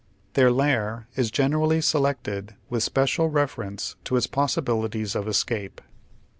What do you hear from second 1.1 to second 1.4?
is